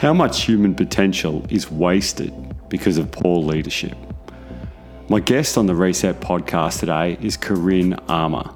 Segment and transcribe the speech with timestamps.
[0.00, 2.32] How much human potential is wasted
[2.70, 3.98] because of poor leadership?
[5.10, 8.50] My guest on the Reset podcast today is Corinne Armour.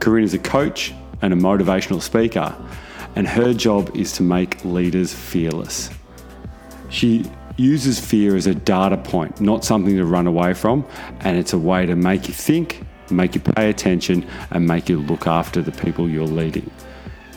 [0.00, 0.92] Corinne is a coach
[1.22, 2.52] and a motivational speaker,
[3.14, 5.88] and her job is to make leaders fearless.
[6.90, 10.84] She uses fear as a data point, not something to run away from,
[11.20, 14.98] and it's a way to make you think, make you pay attention, and make you
[14.98, 16.68] look after the people you're leading.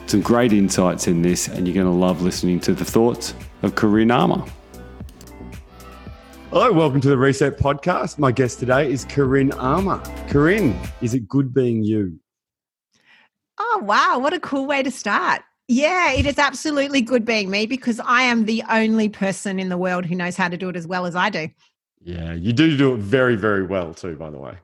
[0.10, 3.76] Some great insights in this, and you're going to love listening to the thoughts of
[3.76, 4.44] Corinne Armour.
[6.50, 8.18] Hello, welcome to the Reset Podcast.
[8.18, 10.02] My guest today is Corinne Armour.
[10.28, 12.20] Corinne, is it good being you?
[13.60, 14.18] Oh, wow.
[14.18, 15.44] What a cool way to start.
[15.68, 19.78] Yeah, it is absolutely good being me because I am the only person in the
[19.78, 21.50] world who knows how to do it as well as I do.
[22.02, 24.58] Yeah, you do do it very, very well too, by the way.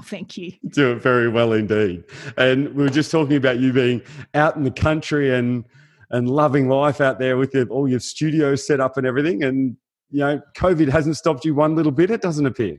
[0.00, 0.52] Oh, thank you.
[0.68, 2.04] Do it very well indeed.
[2.38, 4.00] And we were just talking about you being
[4.32, 5.66] out in the country and
[6.08, 9.44] and loving life out there with your, all your studios set up and everything.
[9.44, 9.76] And
[10.10, 12.10] you know, COVID hasn't stopped you one little bit.
[12.10, 12.78] It doesn't appear.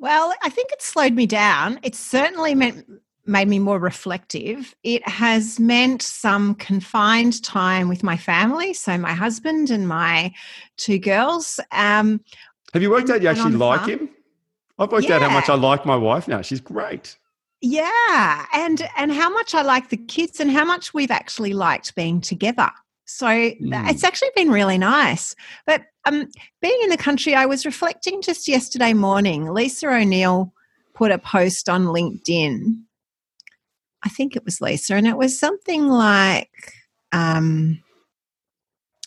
[0.00, 1.78] Well, I think it slowed me down.
[1.84, 2.84] It certainly meant
[3.26, 4.74] made me more reflective.
[4.82, 10.32] It has meant some confined time with my family, so my husband and my
[10.78, 11.60] two girls.
[11.70, 12.22] Um,
[12.72, 13.90] Have you worked out you actually like farm.
[13.90, 14.08] him?
[14.80, 15.16] I've worked yeah.
[15.16, 16.40] out how much I like my wife now.
[16.40, 17.16] She's great.
[17.60, 21.94] Yeah, and and how much I like the kids and how much we've actually liked
[21.94, 22.70] being together.
[23.04, 23.90] So mm.
[23.90, 25.34] it's actually been really nice.
[25.66, 26.28] But um,
[26.62, 29.52] being in the country, I was reflecting just yesterday morning.
[29.52, 30.54] Lisa O'Neill
[30.94, 32.82] put a post on LinkedIn.
[34.02, 36.72] I think it was Lisa, and it was something like,
[37.12, 37.82] um,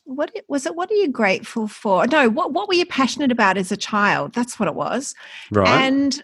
[0.05, 0.75] what was it?
[0.75, 2.05] What are you grateful for?
[2.07, 4.33] No, what what were you passionate about as a child?
[4.33, 5.13] That's what it was.
[5.51, 5.67] Right.
[5.67, 6.23] And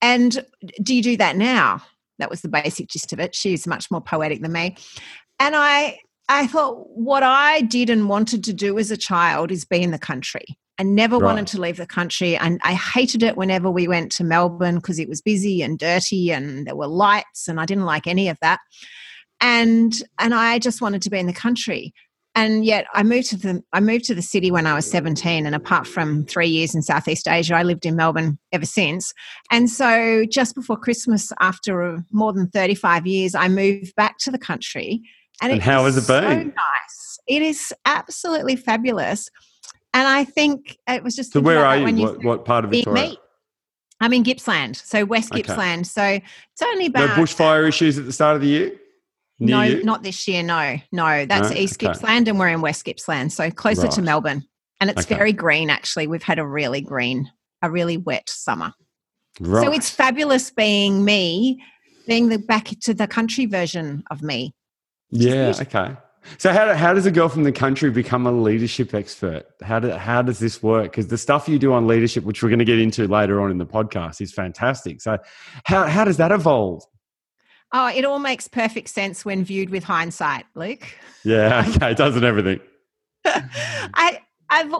[0.00, 0.44] and
[0.82, 1.82] do you do that now?
[2.18, 3.34] That was the basic gist of it.
[3.34, 4.76] She's much more poetic than me.
[5.38, 5.98] And I
[6.28, 9.92] I thought what I did and wanted to do as a child is be in
[9.92, 10.58] the country.
[10.80, 11.26] I never right.
[11.26, 12.36] wanted to leave the country.
[12.36, 16.30] And I hated it whenever we went to Melbourne because it was busy and dirty
[16.30, 18.60] and there were lights and I didn't like any of that.
[19.40, 21.94] And and I just wanted to be in the country
[22.38, 25.44] and yet I moved to the I moved to the city when I was 17
[25.44, 29.12] and apart from 3 years in Southeast Asia I lived in Melbourne ever since.
[29.50, 34.30] And so just before Christmas after uh, more than 35 years I moved back to
[34.30, 35.02] the country.
[35.42, 36.22] And, and how has it been?
[36.22, 37.18] so nice.
[37.26, 39.28] It is absolutely fabulous.
[39.92, 42.70] And I think it was just so where are you, you what, what, part of
[42.70, 43.14] Victoria?
[44.00, 45.42] I'm in Gippsland so West okay.
[45.42, 45.88] Gippsland.
[45.88, 48.78] So it's only about no bushfire issues at the start of the year
[49.38, 49.84] no, you?
[49.84, 50.42] not this year.
[50.42, 51.56] No, no, that's no?
[51.56, 51.92] East okay.
[51.92, 53.90] Gippsland, and we're in West Gippsland, so closer right.
[53.92, 54.44] to Melbourne.
[54.80, 55.16] And it's okay.
[55.16, 55.70] very green.
[55.70, 57.30] Actually, we've had a really green,
[57.62, 58.72] a really wet summer.
[59.40, 59.64] Right.
[59.64, 61.62] So it's fabulous being me,
[62.06, 64.54] being the back to the country version of me.
[65.10, 65.52] Yeah.
[65.60, 65.96] Okay.
[66.36, 69.46] So how, how does a girl from the country become a leadership expert?
[69.62, 70.92] How do, how does this work?
[70.92, 73.50] Because the stuff you do on leadership, which we're going to get into later on
[73.50, 75.00] in the podcast, is fantastic.
[75.00, 75.18] So
[75.64, 76.82] how how does that evolve?
[77.72, 80.86] Oh, it all makes perfect sense when viewed with hindsight, Luke.
[81.24, 82.60] Yeah, okay, it doesn't everything.
[83.24, 84.74] I I've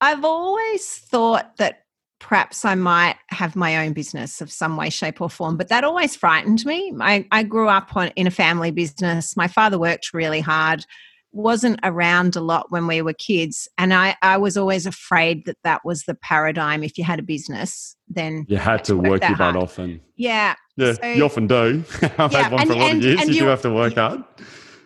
[0.00, 1.84] I've always thought that
[2.18, 5.84] perhaps I might have my own business of some way, shape, or form, but that
[5.84, 6.92] always frightened me.
[7.00, 9.36] I, I grew up on, in a family business.
[9.36, 10.86] My father worked really hard
[11.34, 15.56] wasn't around a lot when we were kids and I, I was always afraid that
[15.64, 19.36] that was the paradigm if you had a business then you had to work, your
[19.36, 22.76] butt off and yeah yeah so, you often do i've yeah, had one and, for
[22.76, 24.22] a lot and, of years you, you do have to work hard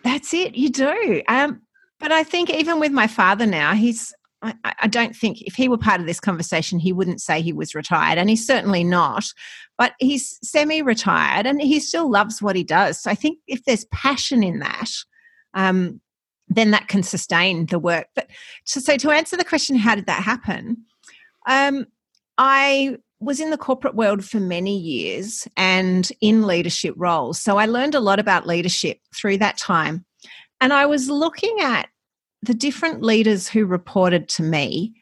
[0.03, 1.61] that's it you do um,
[1.99, 5.67] but i think even with my father now he's I, I don't think if he
[5.67, 9.25] were part of this conversation, he wouldn't say he was retired, and he's certainly not.
[9.77, 13.01] But he's semi retired and he still loves what he does.
[13.01, 14.89] So I think if there's passion in that,
[15.53, 16.01] um,
[16.49, 18.07] then that can sustain the work.
[18.15, 18.27] But
[18.65, 20.77] so, so to answer the question, how did that happen?
[21.47, 21.85] Um,
[22.37, 27.39] I was in the corporate world for many years and in leadership roles.
[27.39, 30.05] So I learned a lot about leadership through that time.
[30.61, 31.89] And I was looking at
[32.41, 34.93] the different leaders who reported to me.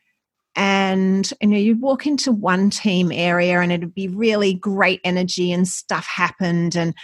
[0.55, 5.51] And you know, you'd walk into one team area and it'd be really great energy
[5.51, 6.95] and stuff happened and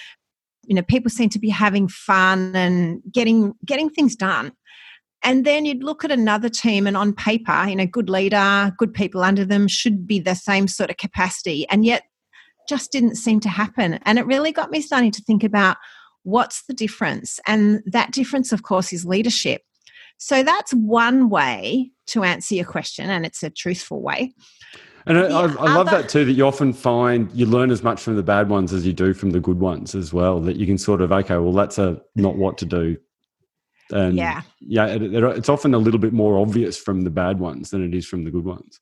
[0.66, 4.52] you know people seem to be having fun and getting getting things done.
[5.26, 8.94] And then you'd look at another team and on paper you know good leader good
[8.94, 12.04] people under them should be the same sort of capacity and yet
[12.68, 14.00] just didn't seem to happen.
[14.04, 15.78] And it really got me starting to think about
[16.24, 17.40] what's the difference?
[17.46, 19.62] And that difference of course is leadership.
[20.18, 24.34] So that's one way to answer your question and it's a truthful way
[25.06, 28.02] and I, I, I, love that too, that you often find you learn as much
[28.02, 30.40] from the bad ones as you do from the good ones as well.
[30.40, 32.98] That you can sort of, okay, well, that's a not what to do.
[33.92, 34.42] And Yeah.
[34.60, 37.84] yeah, it, it- it's often a little bit more obvious from the bad ones than
[37.84, 38.80] it is from the good ones.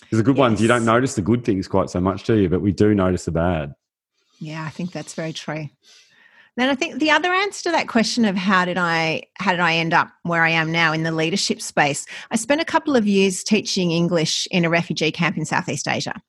[0.00, 2.48] Because the good ones, you don't notice the good things quite so much, do you?
[2.48, 3.74] But we do notice the bad.
[4.40, 5.68] Yeah, I think that's very true.
[6.60, 9.60] Then I think the other answer to that question of how did I how did
[9.60, 12.04] I end up where I am now in the leadership space?
[12.30, 16.20] I spent a couple of years teaching English in a refugee camp in Southeast Asia.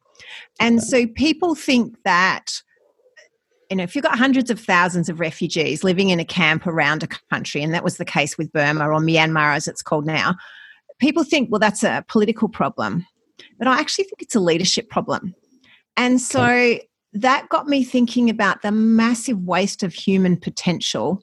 [0.58, 2.62] And so people think that
[3.70, 7.04] you know, if you've got hundreds of thousands of refugees living in a camp around
[7.04, 10.36] a country, and that was the case with Burma or Myanmar as it's called now,
[11.00, 13.06] people think, well, that's a political problem.
[13.60, 15.36] But I actually think it's a leadership problem.
[15.98, 16.80] And so
[17.14, 21.22] that got me thinking about the massive waste of human potential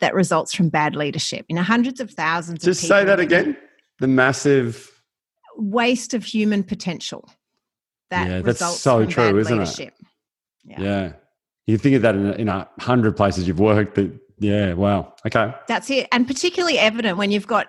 [0.00, 1.46] that results from bad leadership.
[1.48, 3.56] You know, hundreds of thousands Just of say that again.
[4.00, 4.90] The massive.
[5.56, 7.28] Waste of human potential
[8.10, 9.94] that Yeah, that's so from true, isn't it?
[10.64, 10.80] Yeah.
[10.80, 11.12] Yeah.
[11.66, 13.94] You think of that in a, in a hundred places you've worked.
[13.94, 15.14] That yeah, wow.
[15.26, 15.54] Okay.
[15.68, 16.08] That's it.
[16.12, 17.68] And particularly evident when you've got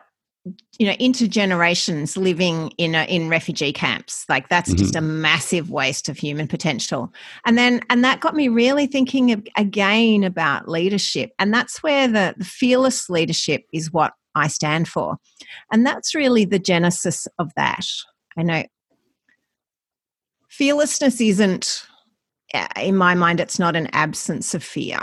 [0.80, 4.26] you know intergenerations living in a, in refugee camps.
[4.28, 7.14] Like that's just a massive waste of human potential.
[7.46, 11.32] And then and that got me really thinking of, again about leadership.
[11.38, 15.18] And that's where the, the fearless leadership is what i stand for.
[15.72, 17.86] And that's really the genesis of that.
[18.38, 18.64] I know
[20.50, 21.86] fearlessness isn't
[22.54, 25.00] uh, in my mind it's not an absence of fear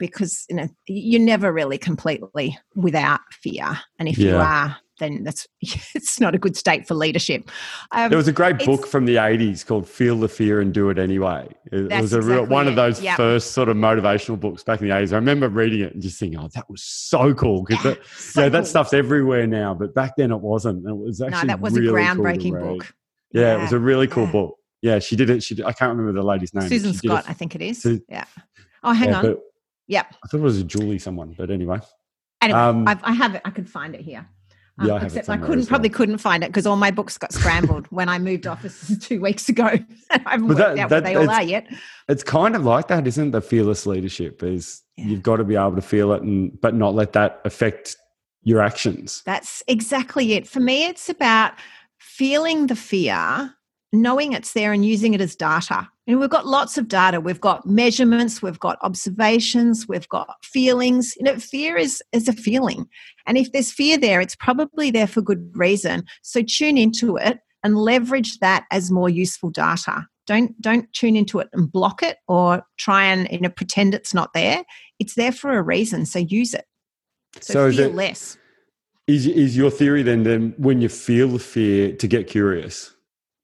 [0.00, 5.46] because you know you're never really completely without fear and if you are then that's
[5.94, 7.48] it's not a good state for leadership
[7.92, 10.90] um, There was a great book from the 80s called Feel the Fear and Do
[10.90, 11.48] It Anyway.
[11.72, 13.16] It, it was a real, exactly one of those Yep.
[13.16, 15.12] first sort of motivational books back in the 80s.
[15.12, 17.64] I remember reading it and just thinking, oh, that was so cool.
[17.64, 18.66] Because Yeah, that, so yeah, that cool.
[18.66, 20.86] stuff's everywhere now, but back then it wasn't.
[20.86, 22.62] It was actually no that was really a groundbreaking read.
[22.62, 22.94] book
[23.32, 24.32] Yeah, it was a really cool yeah.
[24.32, 24.56] book.
[24.82, 25.42] Yeah, she did it.
[25.42, 26.68] She did, I can't remember the lady's name.
[26.68, 28.24] susan scott it- i think it is Su- yeah
[28.82, 29.38] oh hang yeah, on but
[29.90, 31.78] yep I thought it was a Julie someone, but anyway.
[32.42, 34.24] anyway um, I've, i have it i could find it here
[34.78, 36.76] Um, Yeah, I have it except I couldn't as probably couldn't find it because all
[36.86, 39.66] my books got scrambled when I moved offices two weeks ago.
[40.10, 41.64] I haven't But worked that- out that- where they all are yet.
[42.08, 43.32] It's kind of like that, isn't it?
[43.32, 45.06] The fearless leadership is Yeah.
[45.08, 47.96] you've got to be able to feel it and but not let that affect
[48.42, 49.22] your actions.
[49.26, 50.48] That's exactly it.
[50.48, 51.52] For me, it's about
[51.98, 53.52] feeling the fear,
[53.92, 55.88] knowing it's there, and using it as data.
[56.10, 57.20] And we've got lots of data.
[57.20, 61.14] We've got measurements, we've got observations, we've got feelings.
[61.16, 62.88] You know, fear is is a feeling,
[63.26, 66.02] and if there's fear there, it's probably there for good reason.
[66.22, 70.04] So tune into it and leverage that as more useful data.
[70.26, 74.12] Don't don't tune into it and block it or try and you know pretend it's
[74.12, 74.64] not there.
[74.98, 76.06] It's there for a reason.
[76.06, 76.64] So use it.
[77.40, 78.36] So, So is it- less.
[79.06, 82.96] Is is your theory then then when you feel the fear to get curious,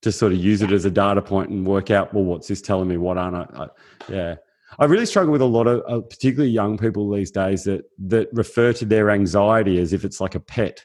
[0.06, 2.62] to sort of use it as a data point and work out well what's this
[2.62, 3.66] telling me what aren't I, I
[4.08, 4.34] yeah.
[4.78, 8.28] I really struggle with a lot of uh, particularly young people these days that that
[8.32, 10.84] refer to their anxiety as if it's like a pet.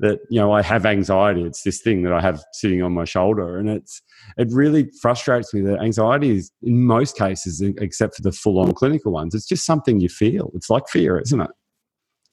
[0.00, 1.44] That you know I have anxiety.
[1.44, 4.02] It's this thing that I have sitting on my shoulder, and it's
[4.36, 8.72] it really frustrates me that anxiety is in most cases, except for the full on
[8.72, 10.50] clinical ones, it's just something you feel.
[10.54, 11.50] It's like fear, isn't it?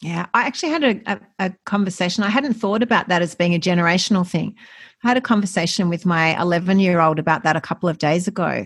[0.01, 2.23] Yeah, I actually had a, a, a conversation.
[2.23, 4.55] I hadn't thought about that as being a generational thing.
[5.03, 8.27] I had a conversation with my 11 year old about that a couple of days
[8.27, 8.65] ago.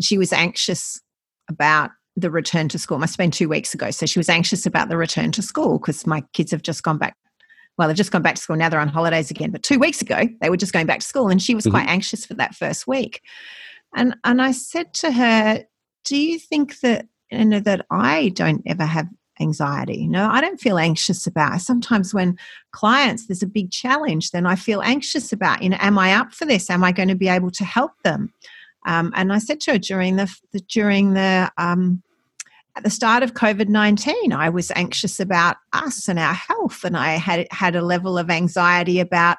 [0.00, 1.00] She was anxious
[1.48, 2.98] about the return to school.
[2.98, 3.90] Must have been two weeks ago.
[3.90, 6.98] So she was anxious about the return to school because my kids have just gone
[6.98, 7.16] back.
[7.78, 8.56] Well, they've just gone back to school.
[8.56, 9.50] Now they're on holidays again.
[9.50, 11.28] But two weeks ago, they were just going back to school.
[11.28, 11.90] And she was quite mm-hmm.
[11.90, 13.22] anxious for that first week.
[13.96, 15.64] And, and I said to her,
[16.04, 19.06] Do you think that, you know, that I don't ever have
[19.40, 19.98] anxiety.
[20.02, 21.60] You No, I don't feel anxious about.
[21.60, 22.38] Sometimes when
[22.72, 25.62] clients there's a big challenge, then I feel anxious about.
[25.62, 26.70] You know, am I up for this?
[26.70, 28.32] Am I going to be able to help them?
[28.86, 32.02] Um, and I said to her during the, the during the um,
[32.76, 36.96] at the start of COVID nineteen, I was anxious about us and our health, and
[36.96, 39.38] I had had a level of anxiety about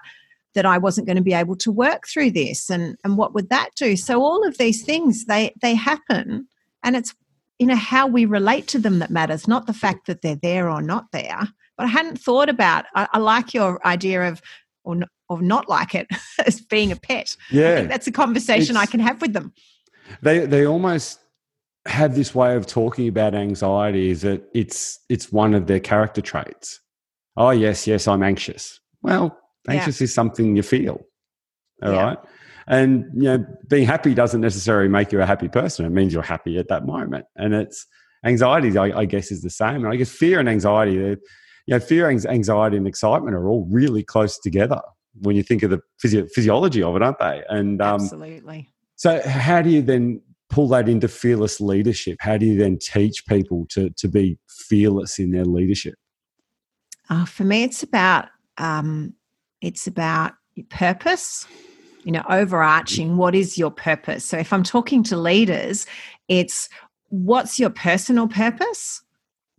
[0.55, 3.49] that I wasn't going to be able to work through this, and and what would
[3.49, 3.95] that do?
[3.95, 6.47] So all of these things they they happen,
[6.83, 7.15] and it's
[7.59, 10.69] you know how we relate to them that matters not the fact that they're there
[10.69, 11.47] or not there
[11.77, 14.41] but i hadn't thought about i, I like your idea of
[14.83, 16.07] or, n- or not like it
[16.45, 17.75] as being a pet I Yeah.
[17.75, 19.53] think that's a conversation i can have with them
[20.21, 21.19] they they almost
[21.85, 26.21] have this way of talking about anxiety is that it's it's one of their character
[26.21, 26.79] traits.
[27.37, 28.79] Oh yes, yes, I'm anxious.
[29.01, 29.75] Well, Yeah.
[29.75, 30.97] anxious is something you feel.
[31.81, 32.29] all right, Yeah.
[32.69, 35.85] And you know, being happy doesn't necessarily make you a happy person.
[35.85, 37.25] It means you're happy at that moment.
[37.35, 37.85] And it's
[38.23, 39.77] anxiety, I, I guess, is the same.
[39.77, 41.17] And I guess fear and anxiety, you
[41.67, 44.81] know, fear, anxiety, and excitement are all really close together
[45.21, 47.43] when you think of the physio- physiology of it, aren't they?
[47.49, 52.17] And um, absolutely so, how do you then pull that into fearless leadership?
[52.19, 55.95] How do you then teach people to to be fearless in their leadership?
[57.09, 59.13] Uh, for me, it's about um,
[59.61, 60.33] it's about
[60.69, 61.47] purpose.
[62.09, 63.17] You know, overarching.
[63.17, 64.25] What is your purpose?
[64.25, 65.85] So, if I'm talking to leaders,
[66.27, 66.67] it's
[67.09, 69.03] what's your personal purpose?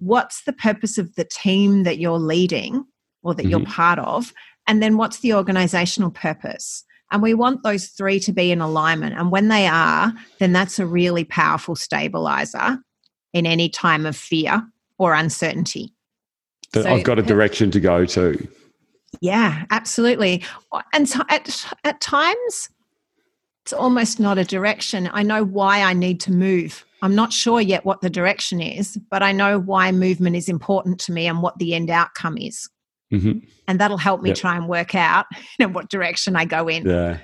[0.00, 2.84] What's the purpose of the team that you're leading
[3.22, 3.50] or that mm-hmm.
[3.50, 4.32] you're part of?
[4.66, 6.84] And then what's the organizational purpose?
[7.12, 9.16] And we want those three to be in alignment.
[9.16, 12.78] And when they are, then that's a really powerful stabilizer
[13.32, 14.60] in any time of fear
[14.98, 15.94] or uncertainty.
[16.74, 18.48] So I've got a direction to go to.
[19.20, 20.42] Yeah, absolutely.
[20.92, 22.68] And so at, at times,
[23.64, 25.10] it's almost not a direction.
[25.12, 26.84] I know why I need to move.
[27.02, 30.98] I'm not sure yet what the direction is, but I know why movement is important
[31.00, 32.68] to me and what the end outcome is.
[33.12, 33.40] Mm-hmm.
[33.66, 34.38] And that'll help me yep.
[34.38, 35.26] try and work out
[35.58, 36.86] you know, what direction I go in.
[36.86, 37.18] Yeah.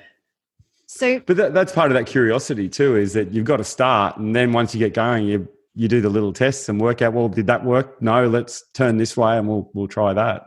[0.86, 4.16] So, but that, that's part of that curiosity too, is that you've got to start,
[4.18, 7.12] and then once you get going, you you do the little tests and work out.
[7.12, 8.00] Well, did that work?
[8.00, 10.44] No, let's turn this way, and we'll we'll try that.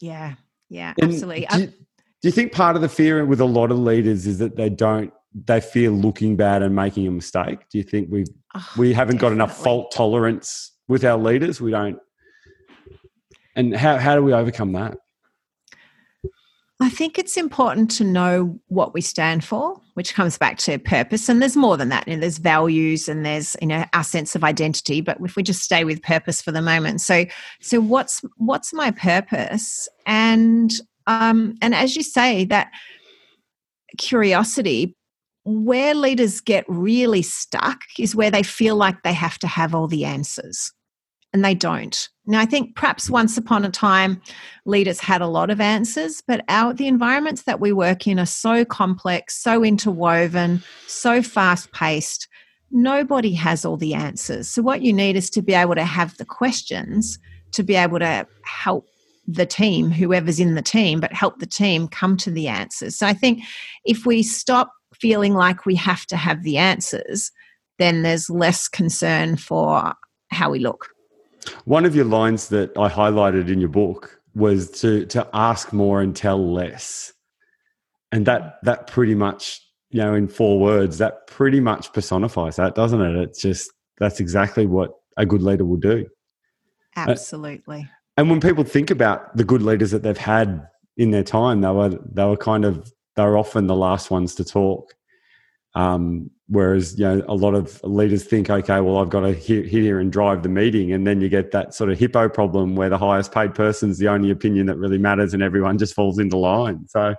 [0.00, 0.34] Yeah,
[0.74, 1.46] yeah, and absolutely.
[1.50, 4.26] Do um you, do you think part of the fear with a lot of leaders
[4.26, 5.12] is that they don't
[5.46, 7.60] they fear looking bad and making a mistake?
[7.70, 9.36] Do you think we oh, we haven't definitely.
[9.36, 11.60] got enough fault tolerance with our leaders?
[11.60, 11.98] We don't
[13.56, 14.98] and how, how do we overcome that?
[16.84, 21.30] I think it's important to know what we stand for, which comes back to purpose.
[21.30, 22.06] And there's more than that.
[22.06, 25.00] You know, there's values and there's you know our sense of identity.
[25.00, 27.24] But if we just stay with purpose for the moment, so
[27.62, 29.88] so what's what's my purpose?
[30.04, 30.74] And
[31.06, 32.70] um, and as you say, that
[33.96, 34.94] curiosity,
[35.44, 39.88] where leaders get really stuck is where they feel like they have to have all
[39.88, 40.70] the answers
[41.34, 42.08] and they don't.
[42.26, 44.22] Now, I think perhaps once upon a time,
[44.64, 48.24] leaders had a lot of answers, but our the environments that we work in are
[48.24, 52.28] so complex, so interwoven, so fast paced.
[52.70, 54.48] Nobody has all the answers.
[54.48, 57.18] So, what you need is to be able to have the questions
[57.52, 58.86] to be able to help
[59.26, 62.96] the team, whoever's in the team, but help the team come to the answers.
[62.96, 63.42] So, I think
[63.84, 67.32] if we stop feeling like we have to have the answers,
[67.78, 69.94] then there's less concern for
[70.30, 70.93] how we look.
[71.64, 76.00] One of your lines that I highlighted in your book was to to ask more
[76.00, 77.12] and tell less.
[78.12, 79.60] And that that pretty much,
[79.90, 83.16] you know, in four words, that pretty much personifies that, doesn't it?
[83.16, 86.06] It's just that's exactly what a good leader will do.
[86.96, 87.80] Absolutely.
[87.80, 91.60] Uh, and when people think about the good leaders that they've had in their time,
[91.60, 94.94] they were they were kind of they were often the last ones to talk.
[95.74, 99.66] Um, whereas you know a lot of leaders think, okay, well I've got to hit
[99.66, 102.88] here and drive the meeting, and then you get that sort of hippo problem where
[102.88, 106.36] the highest paid person's the only opinion that really matters, and everyone just falls into
[106.36, 106.86] line.
[106.88, 107.14] So,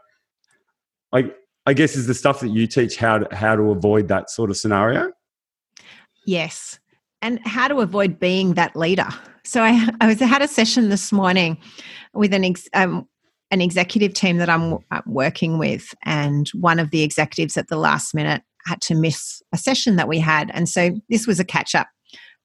[1.12, 1.32] I
[1.66, 4.50] I guess is the stuff that you teach how to, how to avoid that sort
[4.50, 5.12] of scenario.
[6.26, 6.80] Yes,
[7.22, 9.08] and how to avoid being that leader.
[9.44, 11.58] So I I was I had a session this morning
[12.14, 13.08] with an ex, um,
[13.52, 18.14] an executive team that I'm working with, and one of the executives at the last
[18.14, 20.52] minute had to miss a session that we had.
[20.54, 21.88] And so this was a catch up,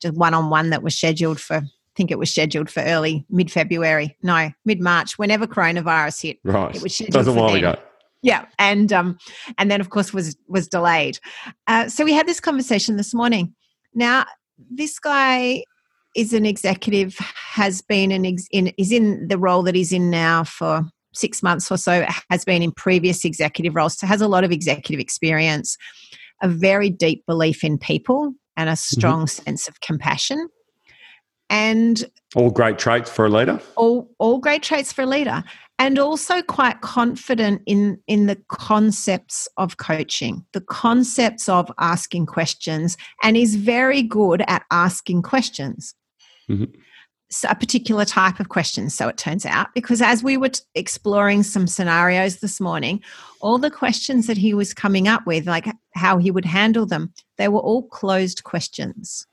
[0.01, 1.63] just one on one that was scheduled for, I
[1.97, 6.39] think it was scheduled for early mid February, no, mid March, whenever coronavirus hit.
[6.45, 6.75] Right.
[6.75, 7.15] It was scheduled.
[7.15, 7.77] That was a while ago.
[8.23, 9.17] Yeah, and um,
[9.57, 11.19] and then of course was was delayed.
[11.67, 13.55] Uh, so we had this conversation this morning.
[13.95, 14.27] Now
[14.71, 15.65] this guy
[16.15, 20.11] is an executive, has been an ex- in is in the role that he's in
[20.11, 24.29] now for six months or so, has been in previous executive roles, so has a
[24.29, 25.77] lot of executive experience,
[26.43, 28.97] a very deep belief in people, and a mm-hmm.
[28.99, 29.45] strong mm-hmm.
[29.45, 30.49] sense of compassion.
[31.49, 32.05] And
[32.37, 33.61] all great traits for a leader.
[33.75, 35.43] All all great traits for a leader.
[35.81, 42.99] And also quite confident in, in the concepts of coaching, the concepts of asking questions,
[43.23, 45.95] and is very good at asking questions.
[46.51, 46.81] Mm-hmm
[47.49, 51.67] a particular type of question, so it turns out, because as we were exploring some
[51.67, 53.03] scenarios this morning,
[53.41, 57.13] all the questions that he was coming up with, like how he would handle them,
[57.39, 59.27] they were all closed questions.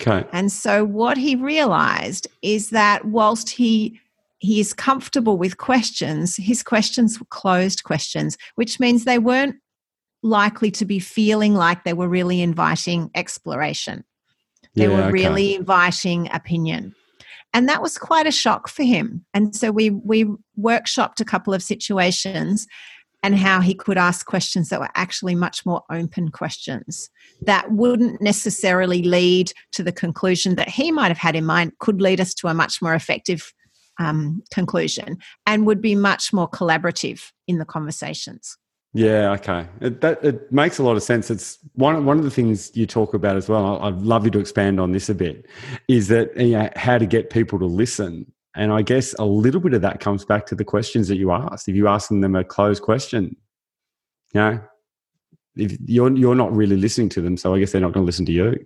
[0.00, 0.24] Okay.
[0.32, 4.00] And so what he realized is that whilst he
[4.38, 9.56] he is comfortable with questions, his questions were closed questions, which means they weren't
[10.22, 14.02] likely to be feeling like they were really inviting exploration.
[14.74, 15.12] They yeah, were okay.
[15.12, 16.94] really inviting opinion
[17.52, 19.24] and that was quite a shock for him.
[19.34, 20.26] And so we we
[20.58, 22.66] workshopped a couple of situations
[23.22, 27.10] and how he could ask questions that were actually much more open questions
[27.42, 32.00] that wouldn't necessarily lead to the conclusion that he might have had in mind could
[32.00, 33.52] lead us to a much more effective
[33.98, 38.56] um, conclusion and would be much more collaborative in the conversations
[38.92, 39.66] yeah, okay.
[39.80, 41.30] It, that it makes a lot of sense.
[41.30, 43.80] It's one one of the things you talk about as well.
[43.82, 45.46] I'd love you to expand on this a bit.
[45.88, 49.60] Is that you know, how to get people to listen And I guess a little
[49.60, 51.68] bit of that comes back to the questions that you asked.
[51.68, 53.36] If you're asking them a closed question,
[54.34, 54.60] you know,
[55.56, 58.06] if you're you're not really listening to them, so I guess they're not going to
[58.06, 58.58] listen to you.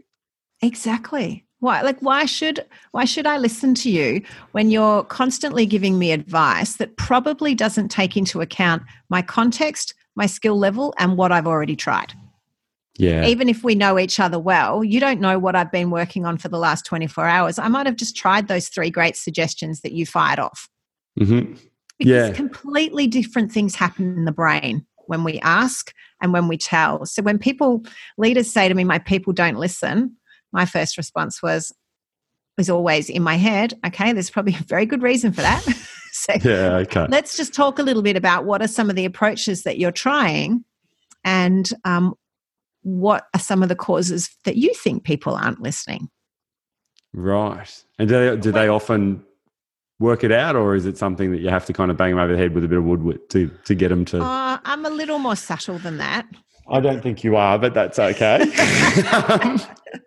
[0.62, 1.45] Exactly.
[1.61, 6.12] Why like why should why should I listen to you when you're constantly giving me
[6.12, 11.47] advice that probably doesn't take into account my context, my skill level and what I've
[11.47, 12.12] already tried?
[12.97, 13.26] Yeah.
[13.26, 16.38] Even if we know each other well, you don't know what I've been working on
[16.38, 17.59] for the last 24 hours.
[17.59, 20.68] I might have just tried those three great suggestions that you fired off.
[21.18, 21.54] Mm-hmm.
[21.99, 22.33] Because Yeah.
[22.33, 25.92] completely different things happen in the brain when we ask
[26.23, 27.04] and when we tell.
[27.04, 27.83] So when people
[28.16, 30.16] leaders say to me, My people don't listen,
[30.52, 31.73] my first response was
[32.57, 35.63] was always in my head, okay, there's probably a very good reason for that.
[36.13, 36.77] so Yeah.
[36.77, 37.07] Okay.
[37.09, 39.93] let's just talk a little bit about what are some of the approaches that you're
[39.93, 40.65] trying
[41.25, 42.15] and um,
[42.83, 46.09] what are some of the causes that you think people aren't listening
[47.15, 47.85] Right.
[47.99, 49.25] And do they, do they often
[50.01, 52.19] work it out, or is it something that you have to kind of bang them
[52.19, 54.21] over the head with a bit of wood to to get them to?
[54.21, 56.27] uh, i'm a little more subtle than that
[56.67, 58.39] I don't think you are, but that's okay.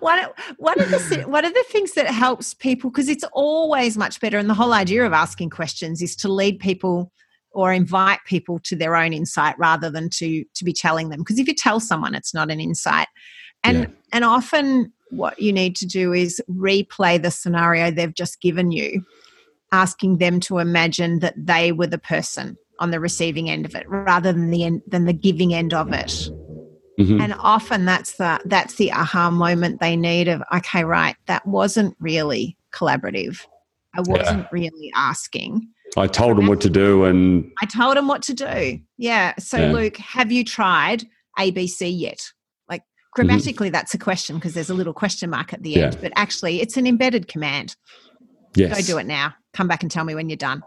[0.00, 0.20] one,
[0.58, 4.38] one of the one of the things that helps people because it's always much better
[4.38, 7.12] and the whole idea of asking questions is to lead people
[7.52, 11.38] or invite people to their own insight rather than to to be telling them because
[11.38, 13.08] if you tell someone it's not an insight
[13.64, 13.86] and Yeah.
[14.12, 19.04] and often what you need to do is replay the scenario they've just given you
[19.72, 23.88] asking them to imagine that they were the person on the receiving end of it
[23.88, 26.28] rather than the end, than the giving end of it
[26.98, 27.20] Mhm.
[27.20, 31.94] and often that's the that's the aha moment they need of okay right that wasn't
[32.00, 33.40] really collaborative.
[33.94, 35.68] I wasn't really asking.
[35.96, 38.78] I told them what to do, and i told them what to do.
[38.98, 39.34] Yeah.
[39.38, 39.72] So Yeah.
[39.72, 41.04] luke have you tried
[41.38, 42.20] abc yet?
[42.68, 42.82] Like
[43.14, 46.60] grammatically that's a question because there's a little question mark at the end but actually
[46.62, 47.76] it's an embedded command.
[48.54, 49.34] Yes, go do it now.
[49.52, 50.62] Come back and tell me when you're done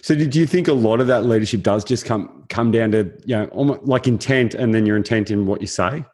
[0.00, 3.10] So, do you think a lot of that leadership does just come come down to
[3.24, 6.04] you know almost like intent, and then your intent in what you say?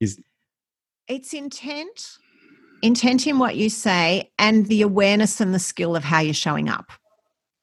[0.00, 0.20] Is
[1.08, 2.18] it's intent
[2.82, 6.68] intent in what you say and the awareness and the skill of how you're showing
[6.68, 6.90] up.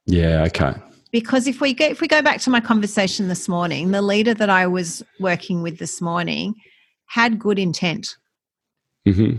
[0.05, 0.75] Yeah, okay,
[1.11, 4.33] because if we go if we go back to my conversation this morning the leader
[4.33, 6.55] that i was working with this morning
[7.07, 8.15] had good intent.
[9.05, 9.35] Hmm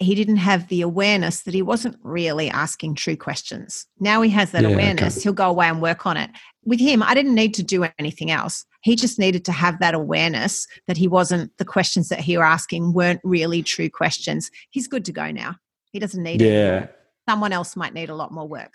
[0.00, 3.86] he didn't have the awareness that he wasn't really asking true questions.
[4.00, 4.74] Now he has that Yeah, okay.
[4.74, 6.30] awareness he'll go away and work on it.
[6.64, 8.64] With him i didn't need to do anything else.
[8.82, 12.44] He just needed to have that awareness that he wasn't the questions that he were
[12.44, 14.50] asking weren't really true questions.
[14.70, 15.56] He's good to go now.
[15.92, 16.50] He doesn't need it.
[16.52, 16.86] Yeah.
[17.28, 18.72] someone else might need a lot more work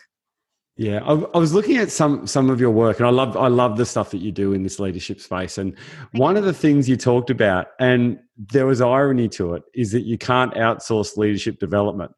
[0.78, 3.48] Yeah, I, I was looking at some some of your work, and I love I
[3.48, 5.58] love the stuff that you do in this leadership space.
[5.58, 5.78] And
[6.12, 10.02] one of the things you talked about, and there was irony to it, is that
[10.02, 12.12] you can't outsource leadership development.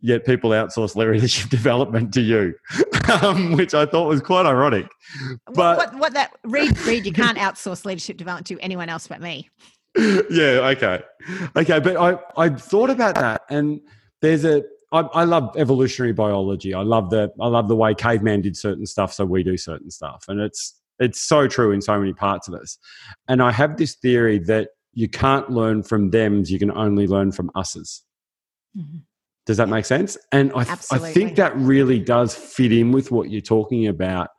[0.00, 2.54] Yet people outsource leadership development to you,
[3.22, 4.86] um, which I thought was quite ironic.
[5.46, 9.08] But what, what, what that read read you can't outsource leadership development to anyone else
[9.08, 9.50] but me
[9.96, 11.02] yeah, okay,
[11.56, 11.80] okay.
[11.80, 13.80] But I I thought about that, and
[14.20, 16.74] there's a I, I love evolutionary biology.
[16.74, 19.90] I love the I love the way caveman did certain stuff, so we do certain
[19.90, 22.78] stuff, and it's it's so true in so many parts of us.
[23.28, 27.30] And I have this theory that you can't learn from them's, you can only learn
[27.30, 28.02] from us's.
[28.76, 28.98] Mm-hmm.
[29.44, 30.16] Does that make sense?
[30.32, 34.30] And I, I think that really does fit in with what you're talking about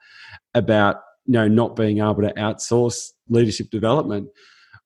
[0.53, 4.29] about you know not being able to outsource leadership development.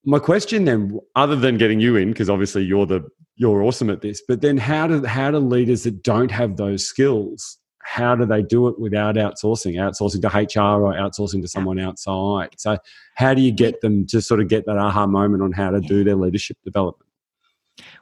[0.03, 3.07] My question then, other than getting you in, because obviously you're the
[3.41, 6.85] you're awesome at this, but then how do how do leaders that don't have those
[6.85, 10.27] skills, how do they do it without outsourcing, outsourcing to
[10.61, 12.49] HR or outsourcing to someone outside?
[12.57, 12.77] So
[13.15, 15.79] how do you get them to sort of get that aha moment on how to
[15.79, 17.09] do their leadership development?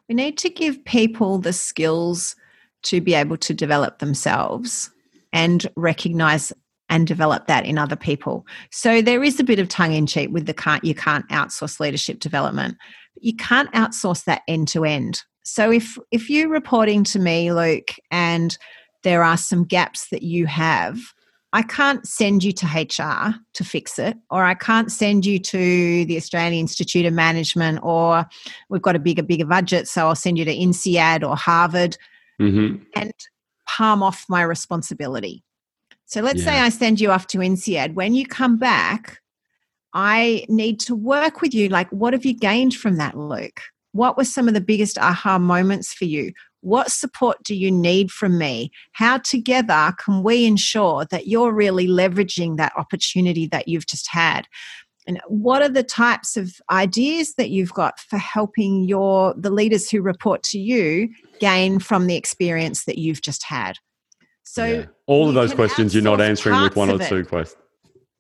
[0.09, 2.35] We need to give people the skills
[2.83, 4.91] to be able to develop themselves
[5.31, 6.51] and recognize
[6.89, 8.45] and develop that in other people.
[8.71, 11.79] So there is a bit of tongue in cheek with the can't you can't outsource
[11.79, 12.75] leadership development.
[13.21, 15.21] You can't outsource that end to end.
[15.43, 18.57] So if if you're reporting to me, Luke, and
[19.03, 20.99] there are some gaps that you have,
[21.53, 26.05] I can't send you to HR to fix it, or I can't send you to
[26.05, 28.25] the Australian Institute of Management, or
[28.69, 31.97] we've got a bigger, bigger budget, so I'll send you to INSEAD or Harvard
[32.39, 32.83] Mm-hmm.
[32.95, 33.11] and
[33.67, 35.43] palm off my responsibility.
[36.05, 37.95] So let's say I send you off to INSEAD.
[37.95, 39.19] When you come back,
[39.93, 41.69] I need to work with you.
[41.69, 43.61] Like, what have you gained from that, Luke?
[43.91, 46.31] What were some of the biggest aha moments for you?
[46.61, 48.71] What support do you need from me?
[48.91, 54.47] How together can we ensure that you're really leveraging that opportunity that you've just had?
[55.09, 59.89] and what are the types of ideas that you've got for helping your the leaders
[59.89, 63.77] who report to you gain from the experience that you've just had
[64.43, 64.85] so yeah.
[65.07, 67.61] all of those questions you're not answering with one or two questions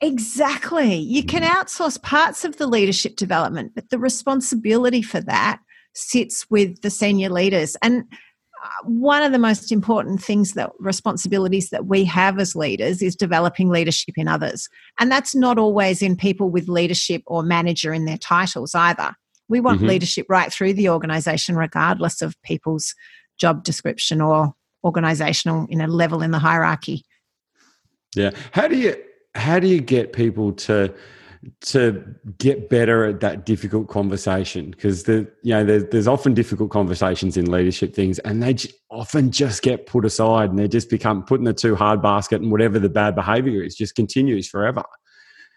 [0.01, 1.47] exactly you can mm.
[1.47, 5.59] outsource parts of the leadership development but the responsibility for that
[5.93, 8.05] sits with the senior leaders and
[8.83, 13.69] one of the most important things that responsibilities that we have as leaders is developing
[13.69, 14.67] leadership in others.
[14.99, 19.13] And that's not always in people with leadership or manager in their titles either.
[19.47, 19.87] We want mm-hmm.
[19.87, 22.93] leadership right through the organization, regardless of people's
[23.39, 27.03] job description or organizational you know, level in the hierarchy.
[28.15, 28.31] Yeah.
[28.51, 28.95] How do you
[29.35, 30.93] how do you get people to
[31.61, 32.03] to
[32.37, 34.71] get better at that difficult conversation?
[34.71, 38.55] Because the you know there's, there's often difficult conversations in leadership things and they
[38.89, 42.41] often just get put aside and they just become put in the too hard basket
[42.41, 44.83] and whatever the bad behavior is just continues forever.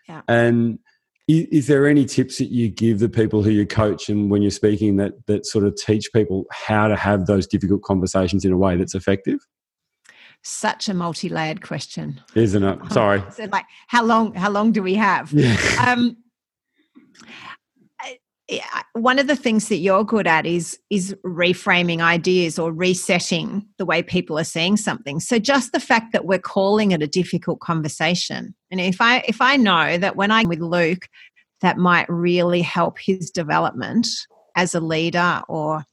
[0.08, 0.22] Yeah.
[0.26, 0.80] and
[1.28, 4.42] is, is there any tips that you give the people who you coach and when
[4.42, 8.52] you're speaking that that sort of teach people how to have those difficult conversations in
[8.52, 9.38] a way that's effective
[10.42, 12.20] such a multi-layered question.
[12.34, 12.78] Isn't it?
[12.92, 13.22] Sorry.
[13.32, 15.32] so like how long how long do we have?
[15.32, 15.56] Yeah.
[15.86, 16.16] um
[18.94, 23.86] one of the things that you're good at is is reframing ideas or resetting the
[23.86, 25.20] way people are seeing something.
[25.20, 28.54] So just the fact that we're calling it a difficult conversation.
[28.70, 31.08] And if i if i know that when i'm with luke
[31.60, 34.08] that might really help his development
[34.56, 35.84] as a leader or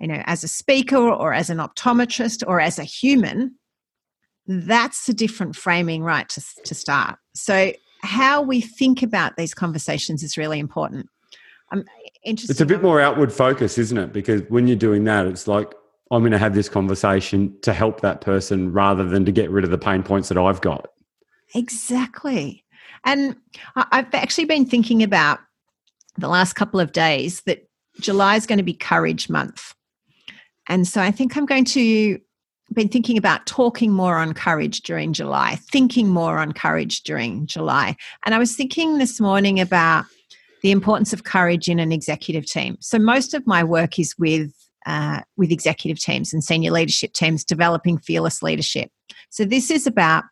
[0.00, 3.54] you know as a speaker or as an optometrist or as a human
[4.60, 7.18] that's a different framing right to, to start.
[7.34, 11.08] So how we think about these conversations is really important.
[11.70, 11.82] I'm uh,
[12.24, 14.12] interested it's a bit more outward focus isn't it?
[14.12, 15.74] Because when you're doing that it's like
[16.10, 19.64] i'm going to have this conversation to help that person rather than to get rid
[19.64, 20.88] of the pain points that i've got.
[21.54, 22.64] Exactly.
[23.04, 23.36] And
[23.76, 25.40] i've actually been thinking about
[26.18, 27.66] the last couple of days that
[28.00, 29.74] july is going to be courage month.
[30.68, 32.20] And so i think i'm going to
[32.74, 37.96] been thinking about talking more on courage during July, thinking more on courage during July.
[38.24, 40.04] And I was thinking this morning about
[40.62, 42.76] the importance of courage in an executive team.
[42.80, 44.52] So most of my work is with
[44.86, 48.90] uh, with executive teams and senior leadership teams developing fearless leadership.
[49.30, 50.24] So this is about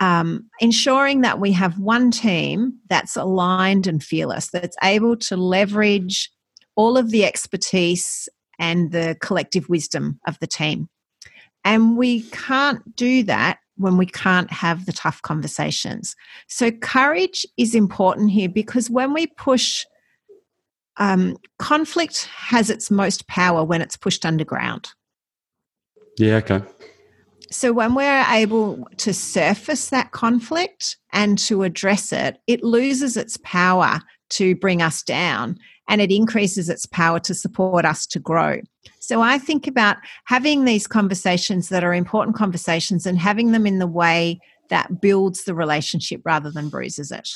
[0.00, 6.30] um, ensuring that we have one team that's aligned and fearless, that's able to leverage
[6.76, 10.88] all of the expertise and the collective wisdom of the team.
[11.64, 16.14] And we can't do that when we can't have the tough conversations.
[16.48, 19.84] So, courage is important here because when we push,
[20.98, 24.90] um, conflict has its most power when it's pushed underground.
[26.18, 26.62] Yeah, okay.
[27.50, 33.38] So, when we're able to surface that conflict and to address it, it loses its
[33.42, 35.58] power to bring us down
[35.90, 38.60] and it increases its power to support us to grow.
[39.00, 43.80] So I think about having these conversations that are important conversations and having them in
[43.80, 47.28] the way that builds the relationship rather than bruises it.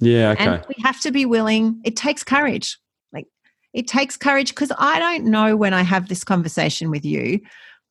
[0.00, 0.44] Yeah, okay.
[0.46, 2.76] And we have to be willing, it takes courage.
[3.12, 3.28] Like
[3.72, 7.40] it takes courage because I don't know when I have this conversation with you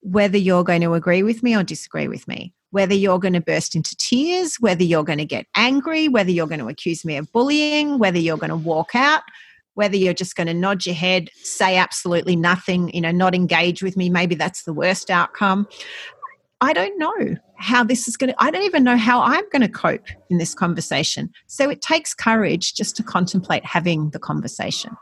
[0.02, 3.42] whether you're going to agree with me or disagree with me whether you're going to
[3.42, 7.18] burst into tears, whether you're going to get angry, whether you're going to accuse me
[7.18, 9.24] of bullying, whether you're going to walk out,
[9.80, 13.82] whether you're just going to nod your head, say absolutely nothing, you know, not engage
[13.82, 15.66] with me, maybe that's the worst outcome.
[16.60, 19.62] I don't know how this is going to, I don't even know how I'm going
[19.62, 21.32] to cope in this conversation.
[21.48, 24.98] So it takes courage just to contemplate having the conversation.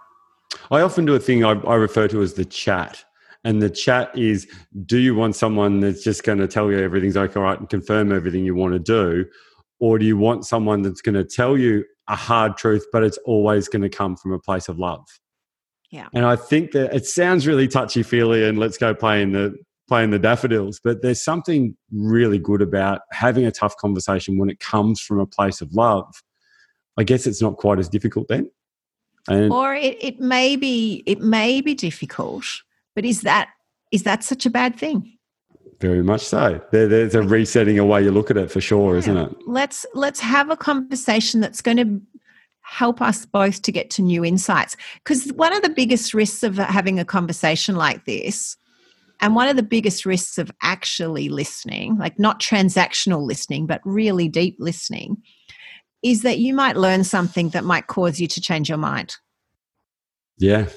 [0.69, 3.03] I often do a thing I, I refer to as the chat.
[3.43, 4.47] And the chat is
[4.85, 8.11] do you want someone that's just going to tell you everything's okay, right, and confirm
[8.11, 9.25] everything you want to do?
[9.79, 13.17] Or do you want someone that's going to tell you a hard truth, but it's
[13.25, 15.05] always going to come from a place of love.
[15.91, 16.07] Yeah.
[16.13, 19.55] And I think that it sounds really touchy feely and let's go play in the
[19.87, 24.59] playing the daffodils, but there's something really good about having a tough conversation when it
[24.59, 26.13] comes from a place of love.
[26.97, 28.51] I guess it's not quite as difficult then.
[29.29, 32.45] And or it, it may be it may be difficult,
[32.95, 33.49] but is that
[33.91, 35.16] is that such a bad thing?
[35.79, 36.59] Very much so.
[36.71, 38.99] There, there's a resetting a way you look at it for sure, yeah.
[38.99, 39.35] isn't it?
[39.45, 42.01] Let's let's have a conversation that's going to
[42.61, 44.75] help us both to get to new insights.
[44.95, 48.57] Because one of the biggest risks of having a conversation like this,
[49.21, 54.27] and one of the biggest risks of actually listening, like not transactional listening, but really
[54.27, 55.17] deep listening,
[56.01, 59.15] is that you might learn something that might cause you to change your mind.
[60.39, 60.67] Yeah.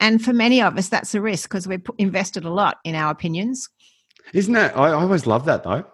[0.00, 3.10] And for many of us, that's a risk because we've invested a lot in our
[3.10, 3.68] opinions
[4.32, 4.76] isn't that?
[4.76, 5.84] I, I always love that though.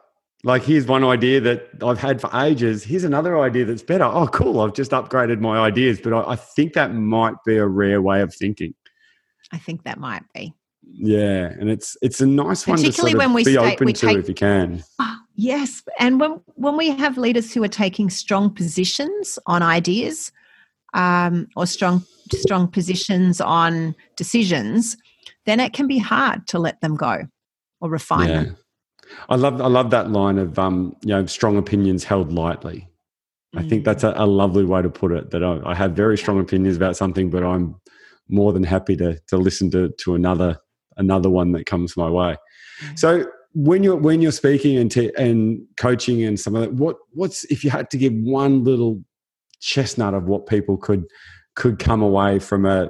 [0.44, 2.82] like here's one idea that I've had for ages.
[2.82, 4.04] Here's another idea that's better.
[4.04, 4.60] Oh, cool!
[4.60, 8.20] I've just upgraded my ideas, but I, I think that might be a rare way
[8.22, 8.74] of thinking.
[9.52, 10.54] I think that might be.
[10.92, 13.86] Yeah, and it's it's a nice one to sort of when we be stay, open
[13.86, 14.82] we to take, if you can.
[14.98, 20.32] Oh, yes, and when when we have leaders who are taking strong positions on ideas,
[20.94, 24.96] um, or strong strong positions on decisions,
[25.44, 27.26] then it can be hard to let them go
[27.80, 28.44] or refine yeah.
[29.28, 32.88] I love I love that line of um, you know strong opinions held lightly.
[33.56, 35.30] I think that's a, a, lovely way to put it.
[35.30, 37.74] That I, I, have very strong opinions about something, but I'm
[38.28, 40.58] more than happy to to listen to to another
[40.96, 42.36] another one that comes my way.
[42.84, 42.98] Mm.
[42.98, 46.96] So when you're when you're speaking and t- and coaching and some of that, what
[47.12, 49.02] what's if you had to give one little
[49.60, 51.04] chestnut of what people could
[51.56, 52.88] could come away from a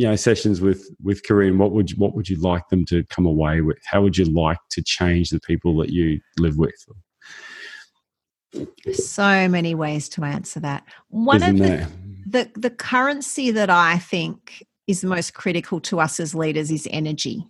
[0.00, 3.04] you know sessions with with Corinne, what would you, what would you like them to
[3.10, 3.76] come away with?
[3.84, 6.86] How would you like to change the people that you live with?
[8.94, 10.84] So many ways to answer that.
[11.08, 11.92] One Isn't of
[12.24, 16.70] the, the the currency that I think is the most critical to us as leaders
[16.70, 17.46] is energy.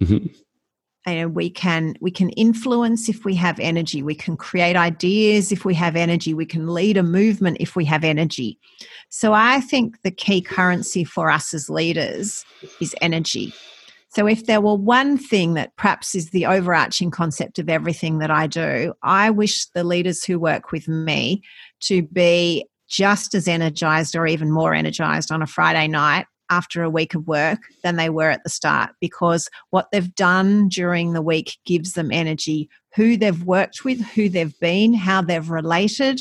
[0.00, 0.28] Mm-hmm
[1.06, 4.02] and we can we can influence if we have energy.
[4.02, 6.34] We can create ideas if we have energy.
[6.34, 8.58] We can lead a movement if we have energy.
[9.08, 12.44] So i think the key currency for us as leaders
[12.80, 13.52] is energy.
[14.12, 18.30] So if there were one thing that perhaps is the overarching concept of everything that
[18.30, 21.42] i do i wish the leaders who work with me
[21.80, 26.90] to be just as energized or even more energized on a friday night after a
[26.90, 31.22] week of work than they were at the start because what they've done during the
[31.22, 32.68] week gives them energy.
[32.96, 36.20] Who they've worked with, who they've been, how they've related,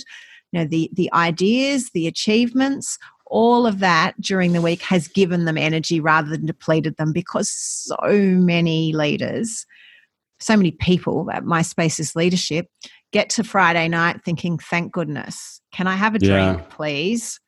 [0.52, 5.46] you know, the, the ideas, the achievements, all of that during the week has given
[5.46, 9.66] them energy rather than depleted them because so many leaders,
[10.40, 12.68] so many people at my spaces leadership
[13.12, 17.40] get to Friday night thinking, thank goodness, can I have a drink, please?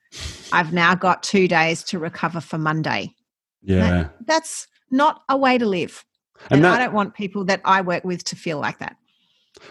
[0.52, 3.16] I've now got two days to recover for Monday.
[3.62, 3.80] Yeah.
[3.80, 6.04] That, that's not a way to live.
[6.50, 8.98] And, and that, I don't want people that I work with to feel like that.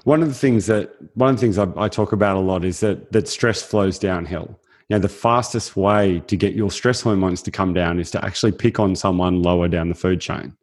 [0.04, 2.64] One of the things that one of the things I, I talk about a lot
[2.64, 4.58] is that that stress flows downhill.
[4.88, 8.24] You know, the fastest way to get your stress hormones to come down is to
[8.24, 10.56] actually pick on someone lower down the food chain.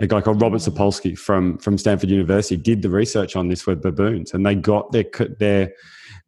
[0.00, 0.70] A guy called Robert mm.
[0.70, 4.92] Sapolsky from from Stanford University did the research on this with baboons, and they got
[4.92, 5.04] their
[5.38, 5.72] their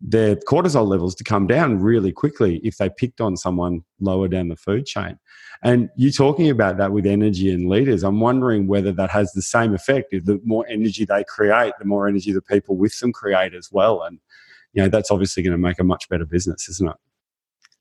[0.00, 4.48] their cortisol levels to come down really quickly if they picked on someone lower down
[4.48, 5.18] the food chain.
[5.62, 9.42] And you talking about that with energy and leaders, I'm wondering whether that has the
[9.42, 10.12] same effect.
[10.12, 13.70] If The more energy they create, the more energy the people with them create as
[13.72, 14.02] well.
[14.02, 14.18] And
[14.74, 16.96] you know that's obviously going to make a much better business, isn't it?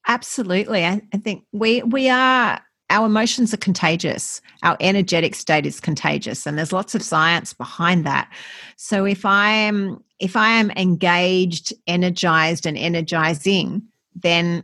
[0.07, 0.85] Absolutely.
[0.85, 4.41] I, I think we we are our emotions are contagious.
[4.61, 8.31] Our energetic state is contagious, and there's lots of science behind that.
[8.77, 13.83] So if I am if I am engaged, energized, and energizing,
[14.15, 14.63] then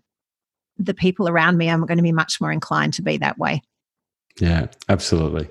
[0.77, 3.61] the people around me are going to be much more inclined to be that way.
[4.39, 5.49] Yeah, absolutely.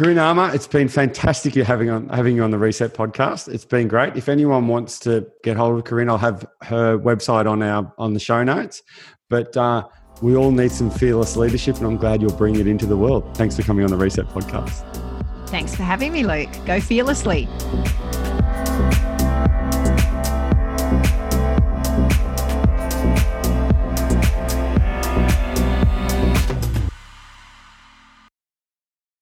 [0.00, 3.52] Armour, it's been fantastic you having on having you on the Reset podcast.
[3.52, 4.16] It's been great.
[4.16, 8.14] If anyone wants to get hold of Corinne, I'll have her website on our on
[8.14, 8.82] the show notes.
[9.28, 9.84] But uh,
[10.22, 13.36] we all need some fearless leadership, and I'm glad you're bringing it into the world.
[13.36, 14.84] Thanks for coming on the Reset podcast.
[15.48, 16.48] Thanks for having me, Luke.
[16.64, 17.48] Go fearlessly.